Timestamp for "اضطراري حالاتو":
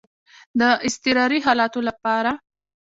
0.87-1.79